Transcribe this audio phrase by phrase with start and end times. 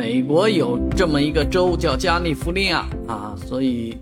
[0.00, 3.98] 美国有这么一个州叫加利福尼亚啊，所以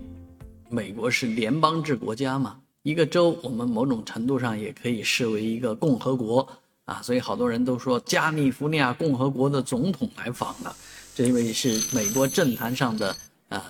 [0.69, 2.55] 美国是联邦制国家嘛。
[2.83, 6.47] 一个州，我们某种程度上也可以视为一个共和国
[6.85, 7.01] 啊。
[7.03, 10.73] 所以好多人都说加利福尼亚共和国的总统来访了，
[11.13, 13.13] 这位是美国政坛上的
[13.49, 13.65] 啊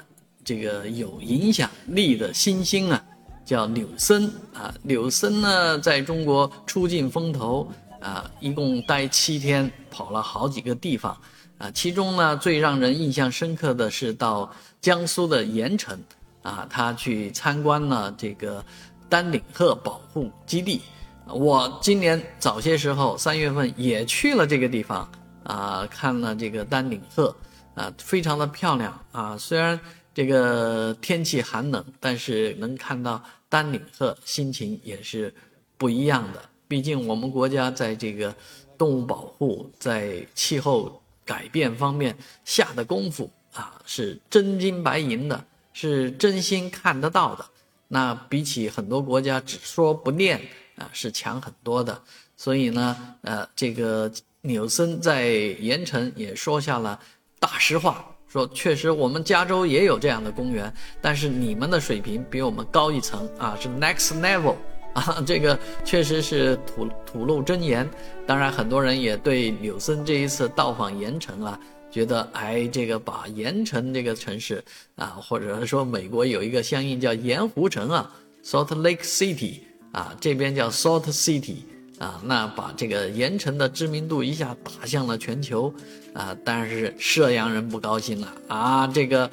[0.45, 3.03] 这个有影响力的新星啊，
[3.43, 4.71] 叫纽森啊。
[4.83, 7.67] 纽森呢，在中国出尽风头
[7.99, 11.17] 啊，一共待七天，跑了好几个地方。
[11.59, 15.99] 啊，其中呢最让人印象深刻的是到江苏的盐城，
[16.41, 18.63] 啊，他去参观了这个
[19.09, 20.81] 丹顶鹤保护基地。
[21.27, 25.11] 我今年早些时候三月份也去了这个地方，
[25.43, 27.35] 啊，看了这个丹顶鹤，
[27.75, 29.37] 啊，非常的漂亮啊。
[29.37, 29.77] 虽然
[30.13, 35.33] 这个天气寒冷，但是能看到丹顶鹤，心情也是
[35.77, 36.41] 不一样的。
[36.69, 38.33] 毕竟我们国家在这个
[38.77, 41.01] 动物保护，在气候。
[41.29, 47.45] 改变方面下的功夫啊，是真金白银的，是真心看得到的。
[47.87, 50.41] 那比起很多国家只说不练
[50.75, 52.01] 啊，是强很多的。
[52.35, 56.99] 所以呢，呃，这个纽森在盐城也说下了
[57.39, 64.55] 大实话，说确实我们加州也有这样的公园，但是你们的水平比我们高一层啊，是 next level。
[64.99, 67.89] 啊，这个确实是吐吐露真言。
[68.27, 71.57] 当然，很多人也对纽森这一次到访盐城啊，
[71.89, 74.61] 觉得哎，这个把盐城这个城市
[74.95, 78.11] 啊，或者说美国有一个相应叫盐湖城啊
[78.43, 79.59] ，Salt Lake City
[79.93, 81.55] 啊，这边叫 Salt City
[81.97, 85.73] 啊，那把这个盐城的知名度一下打向了全球
[86.13, 86.35] 啊。
[86.43, 89.29] 但是射阳人不高兴了啊，这个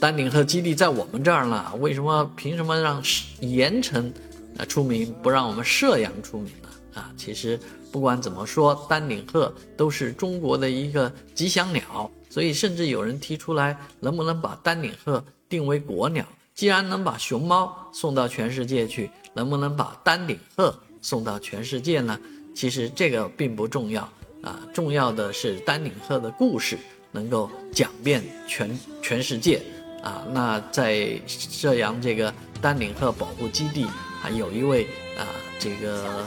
[0.00, 3.02] 丹顶鹤基地在我们这儿呢，为什么凭什么让
[3.40, 4.10] 盐城？
[4.58, 7.10] 啊，出名不让我们射阳出名了啊！
[7.16, 7.58] 其实
[7.92, 16.26] 不管怎么说，丹顶鹤都是中国的一个吉祥鸟，所以甚至有人提出来，能不能把丹顶鹤定为国鸟？
[16.54, 22.18] 既然能把熊猫送到全世界去，能不能把丹顶鹤送到全世界呢？
[22.52, 24.02] 其实这个并不重要
[24.42, 26.76] 啊，重要的是丹顶鹤的故事
[27.12, 29.62] 能够讲遍全全世界
[30.02, 30.26] 啊！
[30.32, 33.86] 那在射阳这个丹顶鹤保护基地。
[34.22, 34.84] 啊有一位
[35.18, 35.26] 啊，
[35.58, 36.24] 这个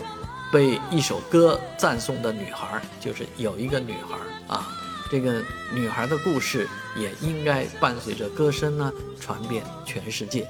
[0.52, 4.68] 被一首歌赞颂的女孩，就是有一个女孩啊，
[5.10, 5.44] 这个
[5.74, 10.48] 女孩的故事也应该伴随着歌声呢传遍全世界。